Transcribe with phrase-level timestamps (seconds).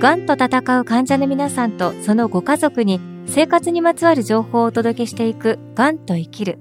[0.00, 6.58] がんと闘う患者の皆さんとそのご家族に生活にまつわる情報をお届けしていくがんと生きる。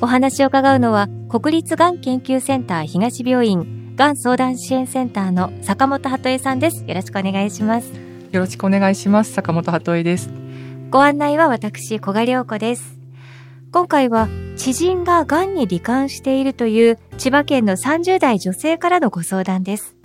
[0.00, 6.84] お話を伺うのは国立がん研究センター東病院がん相談支援センターの坂本鳩恵さんです。
[6.86, 7.92] よろしくお願いします。
[8.30, 9.32] よろしくお願いします。
[9.32, 10.30] 坂本鳩恵です。
[10.90, 12.96] ご案内は私、小賀良子です。
[13.72, 19.96] 今回は知人ががんに罹患しているという千葉県の30代女性からのご相談です。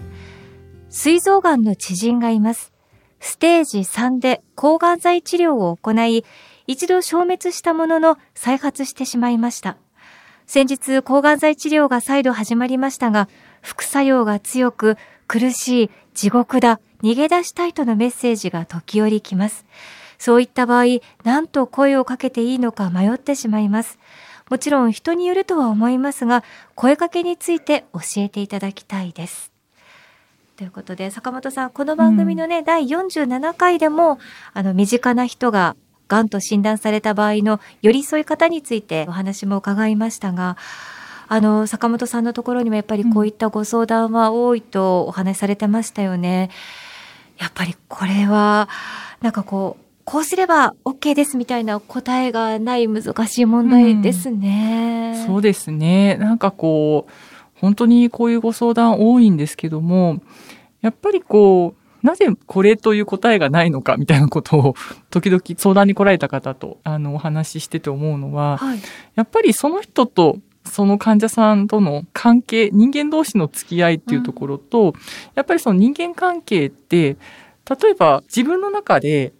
[0.89, 2.71] 膵臓がんの知人がいます。
[3.19, 6.23] ステージ3で抗がん剤治療を行い、
[6.67, 9.77] 一度消滅したものの再発してしまいました。
[10.45, 13.27] 先日抗がん剤治療が再度始まりましたが、
[13.61, 19.65] 副作用が強く苦しい地獄だ、逃げ出したいとのメッセージが時折来ます。
[20.17, 23.99] そういった場合、何と声をかけていいのか迷ってしまいます。
[24.49, 26.43] もちろん人によるとは思いますが、
[26.75, 29.56] 声かけについて教えていただきたいです。
[30.57, 34.17] ということで、坂本さん、この番組のね、うん、第47回でも、
[34.55, 35.75] あの、身近な人が、
[36.07, 40.57] がんと診断された場合の寄り添い方についてお話も伺いましたが、
[41.27, 46.49] あの、坂本さんのところにもやっぱりこういったご相談は多いとお話しされてましたよね。
[47.37, 48.67] やっぱりこれは、
[49.21, 55.13] なんかこう、こうすれば OK ですみたいな答えがない難しい問題ですね。
[55.17, 56.15] うん、そうですね。
[56.15, 57.11] なんかこう、
[57.59, 60.21] 本当にこういうご相談多いんですけども、
[60.81, 64.75] やっぱりこう、なぜこれという答えがないのかみたいなことを
[65.09, 68.79] 時々相談に来られた方とあのお話ししてて思うのは、はい、
[69.15, 74.93] やっぱりその人とその患者さんとの関係、人間同士の付き合いっていうところと、うん、
[75.35, 77.17] やっぱりその人間関係って、
[77.69, 79.33] 例えば自分の中で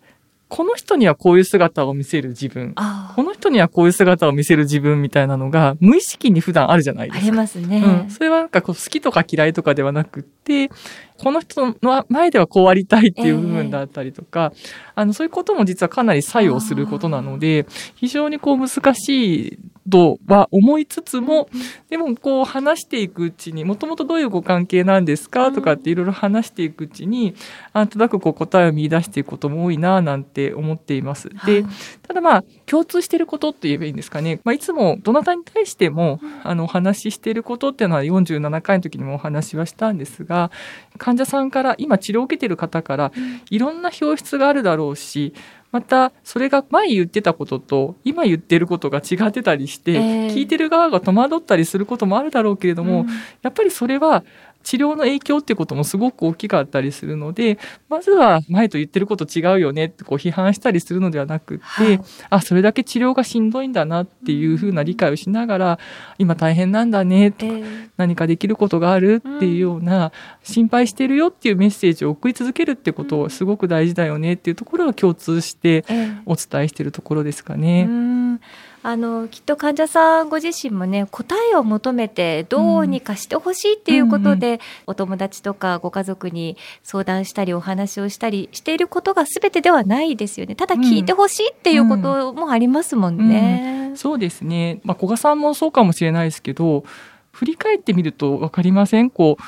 [0.50, 2.74] この人にはこういう姿を見せる自分、
[3.16, 7.28] この人にはこういう姿を見せる自分みたいなのが無意識に普段あるじゃないですか。
[7.28, 7.84] ありますね。
[8.06, 8.10] うん。
[8.10, 10.70] それはなんかこう好きとか嫌いとかではなくって、
[11.18, 14.62] この人の前ではこうありたいっていう部分だったりとか、えー、
[14.96, 21.50] あの、そういうことも実はかなり作用することなので、非常にこう難しいとは思いつつも、
[21.90, 25.52] でもこう話していくうちに、もともとどういうご関係なんですか？
[25.52, 27.36] とかっていろいろ話していくうちに、
[27.74, 31.30] なんとなくこう答えを見出していくことも多いななんて思っています。
[31.46, 31.64] で、
[32.04, 34.40] ただまあ、共通していることって言えばいいんですかね。
[34.44, 40.52] まあ、いつもどなたに対しても、あの、お話ししていることっていうのは47回の時にもお話はしたんですが、
[40.98, 43.12] 患者さんから、今治療を受けている方から、
[43.50, 45.34] いろんな表出があるだろうし、
[45.72, 53.08] またそれが前言ってたことと今言ってることが違ってたりして、えー、聞いてる側が戸惑ったりすることもあるだろうけれども、うん、
[53.42, 54.24] やっぱりそれは
[54.68, 57.58] 治療の影響っていうこともすごく大きかったりするので、
[57.88, 65.80] まずは前と言ってること違うよねってこう批判したりするのではなくって、はい、あ、それだけ治療がしんどいんだなっていうふうな理解をしながら、
[66.18, 70.12] 今大変なんだねとか、えー、何かできることがあるっていうような、
[70.44, 75.86] 心配してるよっていうメッセージを送り続けるってことをすごく大事だよねっていうところが共通して
[76.26, 77.84] お伝えしてるところですかね。
[77.84, 78.38] えー
[78.88, 90.56] あのきっと患者さんご自身もね答えを求めてどうにかしてほしいっていうことで、うん、お友達とかご家族に相談したりお話をしたりしていることが全てではないですよね。
[90.56, 93.82] ただ聞いてほしいっていうこともありますもんね。
[93.84, 93.90] うん。
[93.90, 96.86] うん、そうですね、まあ、古賀さんもそうかもしれないですけど
[97.34, 99.10] 振り返ってみると分かりません。
[99.10, 99.44] こう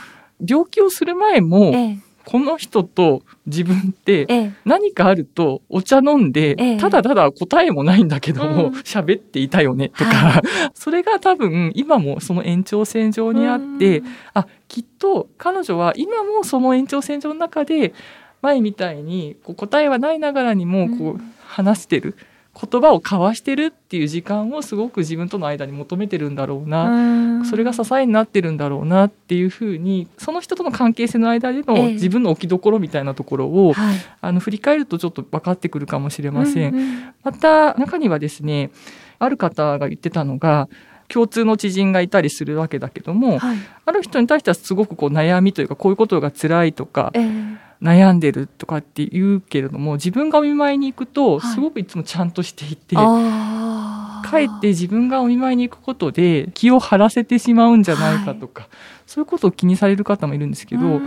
[0.45, 10.39] 病気をする前も、ええこの人と自分って何かあるとお茶飲んで、ただただ答えもないんだけども喋、っていたよねとか、
[10.75, 14.03] それが多分今もその延長線上にあって、
[14.35, 17.95] あ、きっと彼女は今もその延長線上の中で
[18.43, 22.15] 前みたいにこう答えはないながらにもこう話してる。
[22.61, 27.45] 言葉を交わしてるっていう時間をすごく自分との間に求めてるんだろうな。
[27.45, 36.73] それが支えになってるんだろうなっていうふうにその人との関係性の間での自分の置きどころみたいなところを、ええ、あの振り返るとちょっと分かってくるかもしれません。
[36.73, 38.71] うんうん、また中にはですね
[39.19, 40.67] ある方が言ってたのが
[41.07, 58.69] 共通の知人がいたりするわけだけども、はい、ある人に対してはすごくこう悩みというかこういうことが辛いとか、えー、悩んでるとかって言うけれども自分がお見舞いに行くとすごくいつもちゃんとしていて、はい、かえって自分がお見舞いに行くことで気を張らせてしまうんじゃないかとか、はい、
[59.07, 61.01] そういうことを気にされる方もいるんですけど。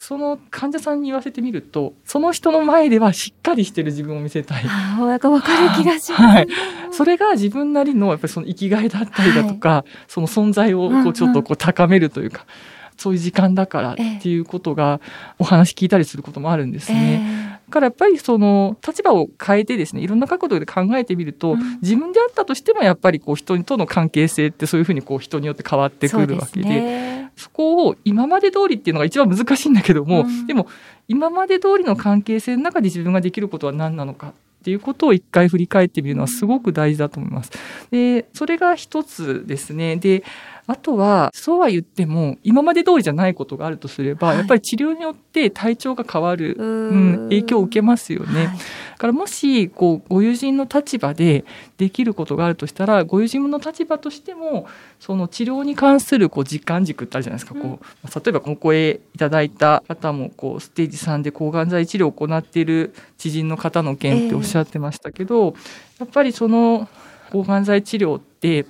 [0.00, 4.64] その患者さんに言わせてみると、その人の前ではしっかりしてる自分を見せたい。
[4.66, 6.48] ああ、かわかる気がします、はい。
[6.90, 15.00] それが自分なりの、やっぱりその生きがいだったりだとか、はい、その存在をこうちょっとこう高めるというか、うんうんそういう時間だからっていうことが
[15.38, 17.58] お話聞いたりすることもあるんですね。
[17.66, 30.68] えー、からやっぱりその立場を変えてですねいろんな角度で考えてみると、うん、自分であったとしてもやっぱりこう人との関係性ってそういうふうにこう人によって変わってくるわけでそこを今まで通りっていうのが一番難しいんだけども、うん、でも
[31.08, 34.32] 今まで通りの関係性の中で自分ができることは何なのかっ
[34.64, 37.50] ていうことを一回振り返ってみるのはすごく大事だと思います。
[37.90, 39.96] でそれが一つですね。
[39.96, 40.24] で
[40.66, 48.46] あとは、そうは言っても、今まで通りじゃないことがあるとすれば、はい、やっぱり治療によって体調が変わる、うん、影響を受けますよね。
[48.46, 51.44] はい、だからもし、こう、ご友人の立場で
[51.76, 54.66] できることがあるとしたら、ご友人の立場としても、
[55.00, 57.60] その治療に関するこう時間軸ってあるじゃないですか。
[57.60, 65.54] こう、例えばお声いただいた方も、こう、ステージ3で抗がん剤治療を行っている知人の方の件っておっしゃってましたけど、えー、
[66.00, 66.88] やっぱりその
[67.30, 68.64] 抗がん剤治療って、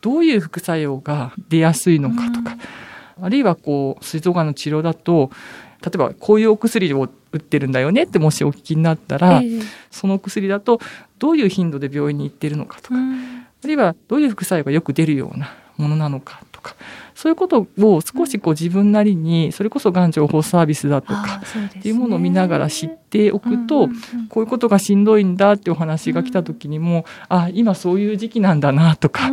[0.00, 2.56] どういう副作用が出やすいのかとか、
[3.18, 5.30] うん、あるいはこう膵臓がんの治療だと
[5.82, 10.80] 例えばこういうお薬を打ってるんだよねってもしお聞きになったら、えー、その薬だと
[11.18, 16.74] どういう頻度で病院に行ってるのかとか、うん、あるいはどういう副作用がよく出るようなものなのかとか
[17.14, 21.40] そういうことを少しこう自分なりにそれこそがん情報サービスだとか
[21.78, 23.88] っていうものを見ながら知っておくと
[24.28, 29.30] こういうことがしんどいんだってお話が来た時にもあ今そういう時期なんだなとか。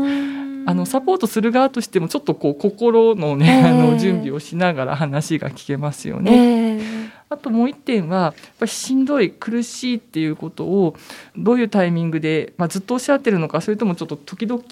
[0.66, 6.78] あのサポートする側としてもちょっとこう心のね、えー、あの準備をしながら話が聞けますよね。
[6.78, 10.96] えー、あともう一点はやっぱりしんどい苦しいっていうことを
[11.38, 14.64] どういうタイミングで、まあ、ずっとおっしゃってるのかそれともちょっと時々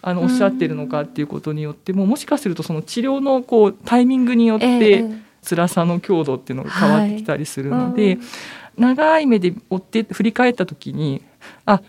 [0.00, 5.04] あのおっしゃってるのかっていうことによってももしかするとその治療のこうタイミングによって
[5.42, 8.12] 辛さの強度っていうのが変わってきたりするので、はい。
[8.14, 8.22] うん、
[8.78, 11.22] 長い目で追って振り返った時に
[11.66, 11.82] あ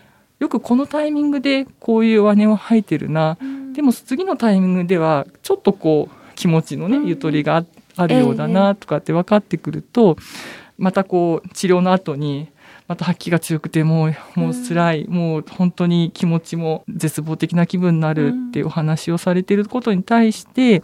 [0.44, 7.64] よくこのタイミングでこういう上根を吐いてるな、うん、でも次のタイミングではちょっとこう気持ちのねゆとりが
[7.96, 10.18] あるようだなとかって分かってくると、
[10.76, 12.48] またこう治療の後に
[12.88, 20.82] また吐きが強くてもうもう辛い、うん、もう本当に気持ちも絶望的な気分になるっていうお話をされてることに対して、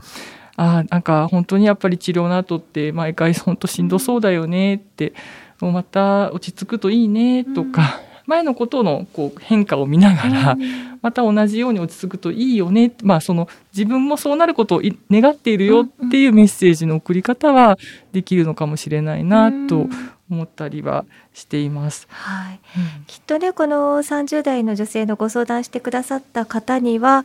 [0.57, 5.13] ああなんか本当にやっぱり治療の後って毎回本当しんどそうだよねって
[5.61, 10.57] もうまた落ち着くといいねとか、前のことのこう変化を見ながら、
[11.03, 17.77] また同じように落ち着くといいよね、まあ、その自分もそうなることを願っているよっていうメッセージの送り方は
[18.13, 19.89] できるのかもしれないなと
[20.31, 22.07] 思ったりはしています。
[22.11, 27.25] はい、うん、きっとねこの30代の女性のご相談してくださった方には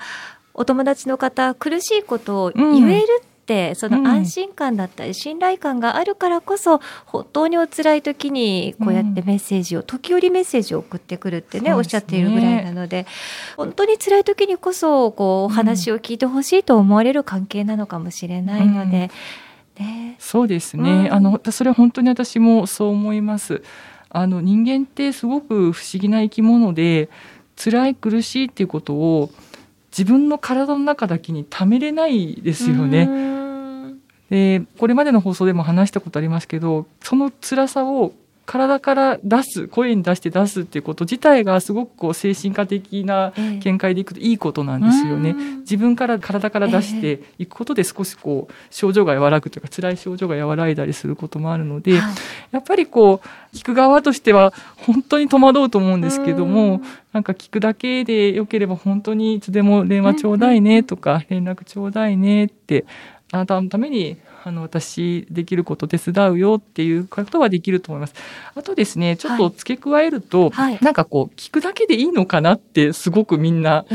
[0.56, 3.08] お友達の方苦しいことを言える
[3.46, 13.06] ってその安心感だったり信頼感があるからこそ、本当にお辛い時にこうやってメッセージを、時折メッセージを送ってくるってねおっしゃっているぐらいなので
[13.56, 19.12] 本当に辛い時にこそこうお話を聞いてほしいと思われる関係なのかもしれないので。
[19.78, 23.62] ね、そうですね、うん、あのそれは本当に私もそう思います。
[24.10, 27.10] あの人間ってすごく不思議な生き物で
[27.62, 29.30] 辛い苦しいっていうことを
[29.98, 33.10] 自分の体の中だけにためれないですよね。
[34.30, 38.12] でこれまでの放送でも話したことありますけどその辛さを
[38.46, 43.34] 体から出す声に出して出すっていうこと自体がすごくこう精神科的な
[43.64, 45.30] 見解でいくといいことなんですよね。
[45.30, 52.16] えー、自分から体から出していくことで少しこう症状が和らぐというか辛い症状が和らいだりすることもあるので、はい、
[52.52, 56.82] やっぱりこう聞く側としては本当に戸惑うと思うんですけども、
[57.14, 62.86] なんか聞くだけでよければ本当にいつでも電話ちょうだいねとか連絡ちょうだいねって
[63.32, 68.14] あなたのためにあの私できること手伝うよっていうことはできると思います。
[68.54, 73.86] あとですねちょっと付け加えると、はい、なんかこう聞くだけでいいのかなってすごくみんな、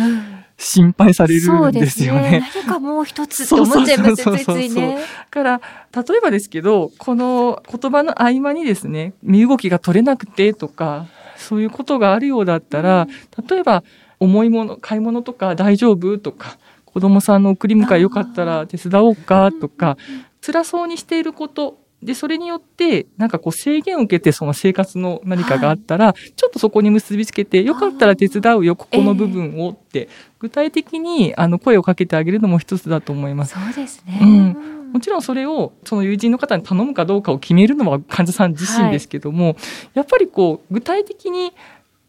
[0.58, 2.22] 心配されるんですよね。
[2.22, 2.50] ね。
[2.52, 4.98] 何かもう一つって思っちゃいますついついね。
[5.30, 5.60] から
[5.94, 13.06] 例えばですけどこの言葉の合間にですね身動きが取れなくてとかそういうことがあるようだったら、
[13.48, 13.84] 例えば
[14.18, 16.58] 重いもの買い物とか大丈夫とか
[16.92, 19.96] 子供さんの送り迎えよかったら手伝おうかとか、
[20.40, 33.54] 辛そうにしていること、で、それによって、なんかこう制限を受けてその生活の何かがあったら、はい、ちょっとそこに結びつけて、よかったら手伝うよ、ここの部分をって、具体的にあの声をかけてあげるのも一つだと思います。
[33.54, 34.18] そうですね。
[34.22, 34.92] うん。
[34.94, 39.56] もちろんそれをその友人の方に頼むかどうかを決めるのは患者さん自身ですけども、はい、
[39.94, 41.52] やっぱりこう具体的に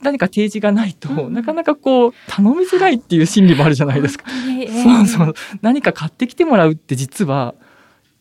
[0.02, 4.26] 何か提示がないと、うん、なかなかこう、頼みづらいっていう心理もあるじゃないですか。
[4.30, 5.34] そうそう。
[5.62, 7.54] 何か買ってきてもらうって実は、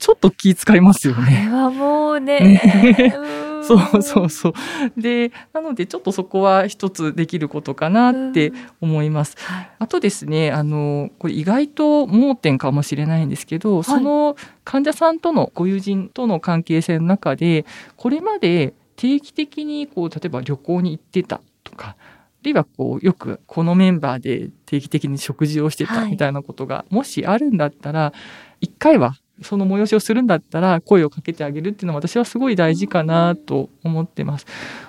[0.00, 1.46] ちょっと気遣いますよね。
[1.48, 2.40] これはもうね。
[2.40, 3.14] ね
[3.62, 4.52] そうそうそう。
[5.00, 9.36] で、なのでちょっとそこは一つできることかなって思います。
[9.38, 17.66] はい、あとですね、あの、これ意外と盲点かもしれないんですけど、はい、その患者さんとのご友人との関係性の中で、
[17.96, 21.96] これまで定期的にこう例えば旅行に行ってたとかあ
[22.42, 28.12] るいはこうよくこのメンバーで定期的に食事をしてたみたいなことがもしあるんだったら
[28.60, 34.46] 一回はその催しをするんだったら声をかけてあげるっていうのは私はすごい大事かなと思ってます。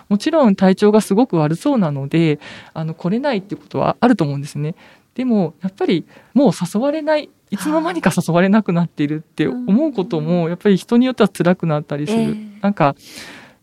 [0.10, 2.39] もちろん体調がすごく悪そうなので、
[2.74, 4.75] あの、来れないっていうことはあると思うんですね。
[5.15, 12.36] でも、やっぱりもう誘われない、いつの間にか誘われなくなっているって思うことも、やっぱり人によっては辛くなったりする。
[12.62, 12.96] なんか、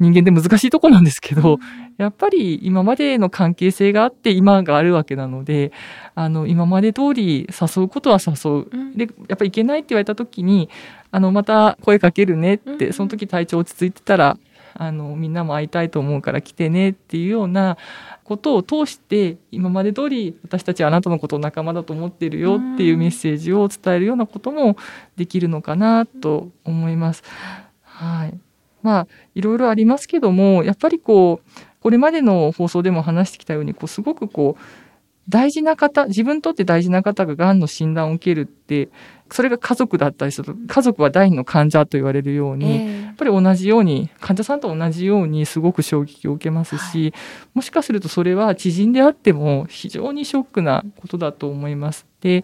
[0.01, 1.59] 人間で難しいとこなんですけど、
[1.97, 5.73] やっぱり今までの関係性があって今があるわけなので、
[6.15, 8.97] あの、今まで通り誘うことは誘う。
[8.97, 10.69] で、やっぱりいけないって言われた時に、
[11.11, 14.39] あの、また声かけるねって、その時体調落ち着いてたら、
[14.75, 17.77] あの、みんなも会いたいと思うから来てねっていうような
[18.23, 24.77] ことを通して、今まで通り私たちはあなたのことを仲間だと思ってるよっていうメッセージを伝えるようなことも
[25.17, 27.25] できるのかなと思います。
[27.83, 28.39] はい。
[28.83, 34.63] まあ、いろいろありますけども、やっぱりこう、これまでの放送でも話してきたように、こう、すごくこう、
[35.29, 38.89] 大事な方、自分にとって大事な方が癌の診断を受けるって、
[39.31, 47.13] それが家族だったりすると、家族は第二の患者と言われるように、えー、やっぱり同じように、患者さんと同じようにすごく衝撃を受けますし、はい、
[47.53, 52.07] もしかするとそれは知人であっても非常にショックなことだと思います。
[52.23, 52.43] で、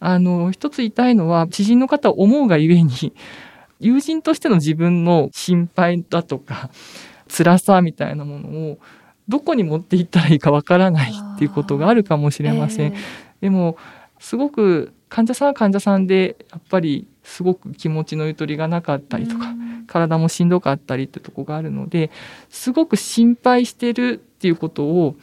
[0.00, 3.12] あの、一つ言いたいのは、知人の方を思うがゆえに、
[3.80, 6.70] 友人としての自分の心配だとか、
[7.28, 8.78] 辛さみたいなものを、
[9.28, 12.92] どこに持っていったらいいかわからないっていうことがあるかもしれません。
[12.92, 13.00] えー、
[13.42, 13.76] でも、
[14.18, 19.54] すごく患者さんは患者さんで、やっぱりすごく気持ちのゆとりがなかったりとか、
[19.86, 22.10] 体もしんどかったりってとこがあるので、
[22.48, 25.16] すごく心配してるっていうことを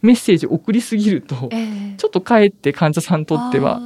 [0.00, 3.80] メッセージ送りすぎると、えー、ちょっとかえって患者さんにとっては、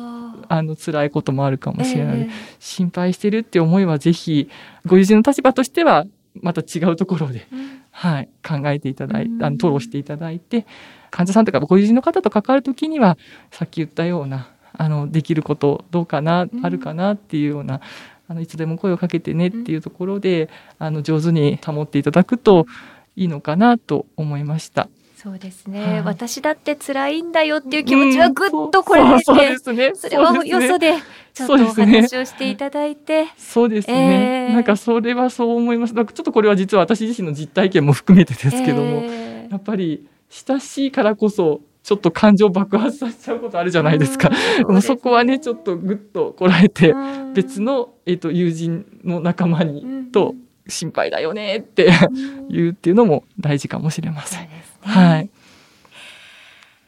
[0.48, 4.48] あの辛いこともあるかもしれない、えー、心配してるって思いはぜひ
[4.86, 6.06] ご友人の立場としては
[6.42, 10.66] また違うところで、うん、はい、考えていただいて、あの、吐露していただいて、
[11.10, 13.16] 患者さんとかご友人の方と関わるときには、
[13.50, 17.80] さっき言ったような、あの、できることどうかな、あるかなっていうような、
[18.28, 22.66] あの、いつでも声をかけてねっていうところで、あの、上手に保っていただくと
[23.14, 24.88] いいのかなと思いました。
[25.26, 29.90] そうですね、はい、私だって辛いんだよっていう気持ちはぐっとこれで、うん、そうですね。
[29.96, 30.94] それはよそで
[31.34, 33.26] ちょっとお話をしていただいて。
[33.36, 34.46] そうですね。
[34.50, 35.94] えー、なんかそれはそう思います。
[35.94, 44.30] ちょっとこれは実は私自身の実体験も含めてですけども、えー、やっぱり親しいからこそちょっと感情爆発させちゃうことあるじゃないですか。
[44.62, 46.94] そね、そこはね、ちょっとぐっとこらえて、
[47.34, 50.36] 別の、えっ、ー、と、友人の仲間に、と、
[50.68, 51.92] 心配だよねって
[52.50, 54.48] 言うっていうのも大事かもしれません。
[54.86, 55.30] ね、はい。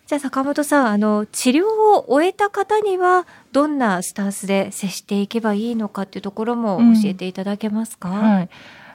[0.07, 8.49] じゃあ坂本さん、あの、治療を終えた方には、どんなスタンスで接していけばいいのかっていうところも教えていただけますか、うん、はい。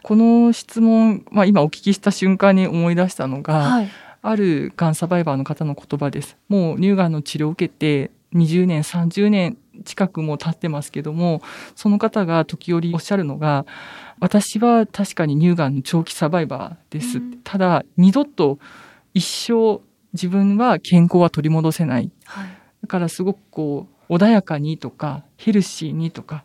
[0.04, 3.90] この質問、まあ今お聞きした瞬間に思い出したのが、はい、
[4.22, 6.36] あるがんサバイバーの方の言葉です。
[6.50, 11.42] もう乳がんの治療を受けて20年、30年近くも経ってますけども、
[11.76, 13.66] その方が時折おっしゃるのが、
[14.20, 17.20] 私は確かに乳がんの長期サバイバーです。
[17.20, 18.60] うん、ただ、二度と
[19.13, 19.82] 一生
[20.13, 22.12] 自分は健康は取り戻せない。
[22.25, 22.48] はい、
[22.82, 26.43] だからすごくこう、穏やかにとか、ヘルシーにとか、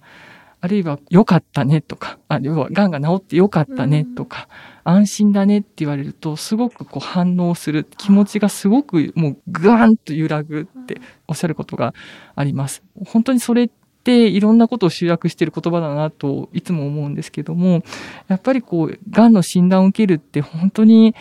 [0.61, 4.49] あるいは良かったねとか、あ要は癌が治って良かったねとか、
[4.85, 11.95] うん、安心だねって言われると、すごくこう反応する気持ちがすごくもうグワンと揺らぐっておっしゃることが
[12.35, 12.83] あります。
[13.07, 13.71] 本当にそれっ
[14.03, 17.85] ていろんなことを集約している言葉だなといつも思うんですけども、
[18.27, 21.15] やっぱりこう、癌の診断を受けるって本当に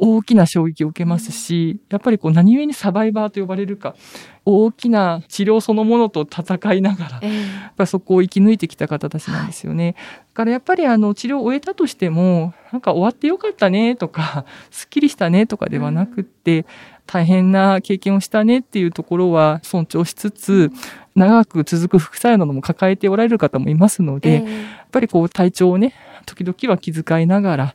[0.00, 3.94] 大きな衝撃を受けますし、やっぱりこう何故にサバイバーと呼ばれるか、
[4.46, 9.92] 大きな治療そのものと戦いながら、やっぱりそこを生き抜いてきた方たちなんですよね。
[9.92, 9.98] だ
[10.32, 16.64] からやっぱりあの治療を終えたとしても、なんか終わってよかったねとか、 すっきりしたねとかではなくって、
[17.06, 20.70] 大変な経験をしたねっていうところは尊重しつつ、
[21.14, 24.44] 長く続く副作用なども抱えておられる方もいますので、やっ
[24.90, 25.92] ぱりこう体調をね、
[26.24, 27.74] 時々は気遣いながら、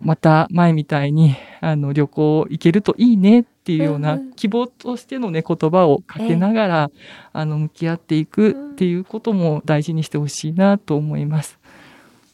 [0.00, 6.90] また前みたいに、あの、旅行行けるといいねっていうような希望としてのね、言葉をかけながら、
[7.32, 11.58] あの、向き合っていくっていうことも大事にしてほしいなと思います。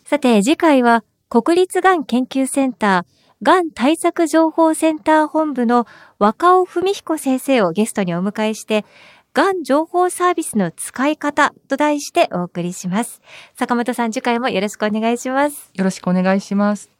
[0.04, 5.86] さて、次回は国立がん研究センター、がん対策情報センター本部の
[6.18, 8.84] 若尾文彦先生をゲストにお迎えして、
[9.34, 13.22] がん情報サービスの使い方と題してお送りします。
[13.54, 15.70] 坂本さん、次回もよろしくお願いします。
[15.74, 16.91] よろしくお願いします。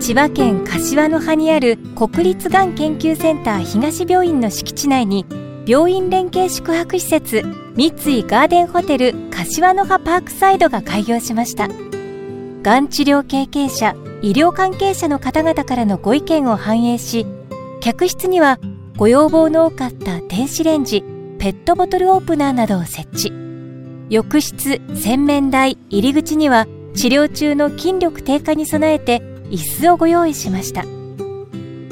[0.00, 5.26] 千葉県柏の葉にある国立がん研究センター東病院の敷地内に
[5.66, 7.42] 病院連携宿泊施設
[7.76, 11.68] 三井ガーデンホテル柏の葉パークサイドが開業しました
[12.62, 17.26] がん治療経験者、医療関係者の方々からのご意見を反映し、
[17.80, 18.58] 客室には
[18.96, 21.02] ご要望の多かった電子レンジ、
[21.38, 23.39] ペットボトルオープナーなどを設置。
[24.10, 30.82] 浴室、洗面台、入り口には治療中の筋力低下に備えて椅子をご用意しました。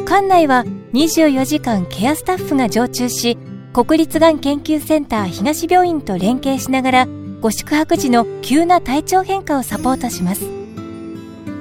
[0.05, 3.39] 館内は24時間ケアスタッフが常駐し、
[3.73, 7.09] 国立がん研究センター東病院と連携しながら、
[7.41, 10.45] ご宿泊時の急な体調変化をサポートします。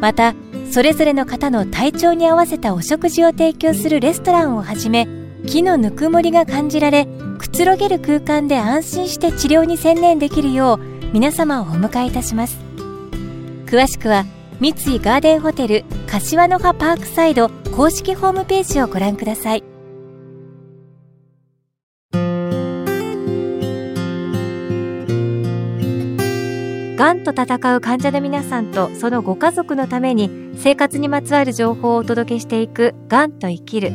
[0.01, 0.33] また、
[0.71, 5.07] それぞれの方の体調に合わせたお食事を提供するレストランをはじめ、
[5.45, 7.07] 木のぬくもりが感じられ、
[7.38, 10.79] くつろげる空間で安心して治療に専念できるよう、
[11.13, 12.58] 皆様をお迎えいたします。
[13.65, 14.25] 詳しくは、
[14.60, 19.63] 三井ガーデンホテル柏の葉パークサイド公式ホームページをご覧ください
[26.98, 33.91] がんと闘う患者の皆さんとそのご家族のために生活にまつわる情報をお届けしていく「がんと生きる」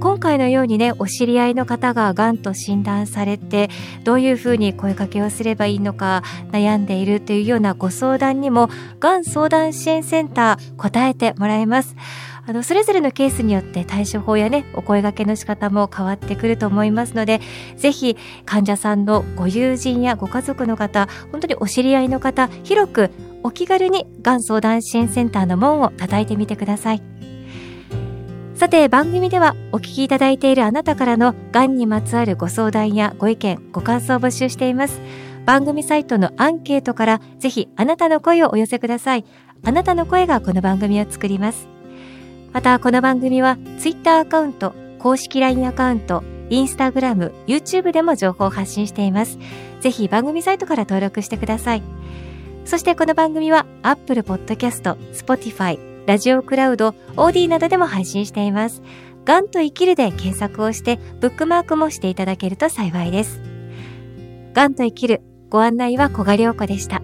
[0.00, 3.68] 今回のようにね、お知り合いの方ががんと診断されて、
[4.04, 11.96] どういうふうに声かけをすればいいのか悩んでいるというようなご相談にも、がん相談支援センター答えてもらえます。
[12.46, 17.40] あの、それぞれのケースによって対処法やね、お声掛けの仕方も変わってくると思いますので、
[17.76, 23.10] ぜひ患者さんのご友人やご家族の方、本当にお知り合いの方、広く
[23.42, 27.17] お気軽にがん相談支援センターの門を叩いてみてください。
[28.58, 35.00] さて番組ではお聞きいただいているあなたからのがんにまつわるご相談やご意見、ご感想を募集しています。
[35.46, 39.24] 番組サイトのアンケートからぜひあなたの声をお寄せください。
[39.62, 41.68] あなたの声がこの番組を作ります。
[42.52, 49.38] またこの番組は Twitter アカウント、公式 LINE アカウント、Instagram、YouTube でも情報を発信しています。
[49.80, 51.82] ぜひ番組サイトから登録してください。
[52.64, 58.80] そしてこの番組は Apple Podcast、Spotify、ラジオクラウド、オーディなどでも配信しています。
[59.26, 63.42] がんと生きるで検索をして、ブックマークもしていただけると幸いです。
[64.54, 67.02] がんと生きる、ご案内は小賀良子でした。